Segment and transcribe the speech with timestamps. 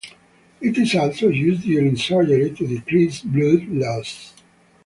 [0.61, 4.33] It is also used during surgery to decrease blood loss.